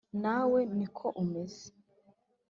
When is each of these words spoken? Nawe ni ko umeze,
Nawe 0.23 0.59
ni 0.77 0.87
ko 0.97 1.07
umeze, 1.23 1.65